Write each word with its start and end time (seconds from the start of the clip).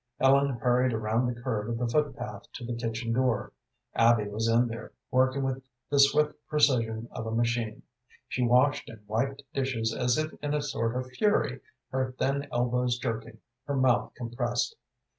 Ellen 0.19 0.57
hurried 0.63 0.93
around 0.93 1.27
the 1.27 1.39
curve 1.39 1.69
of 1.69 1.77
the 1.77 1.87
foot 1.87 2.15
path 2.15 2.51
to 2.53 2.65
the 2.65 2.73
kitchen 2.75 3.13
door. 3.13 3.51
Abby 3.93 4.27
was 4.27 4.47
in 4.47 4.67
there, 4.67 4.93
working 5.11 5.43
with 5.43 5.61
the 5.91 5.99
swift 5.99 6.33
precision 6.49 7.07
of 7.11 7.27
a 7.27 7.31
machine. 7.31 7.83
She 8.27 8.41
washed 8.43 8.89
and 8.89 9.07
wiped 9.07 9.43
dishes 9.53 9.93
as 9.93 10.17
if 10.17 10.33
in 10.41 10.55
a 10.55 10.61
sort 10.63 10.95
of 10.95 11.05
fury, 11.11 11.59
her 11.91 12.13
thin 12.17 12.47
elbows 12.51 12.97
jerking, 12.97 13.41
her 13.65 13.75
mouth 13.77 14.11
compressed. 14.15 14.75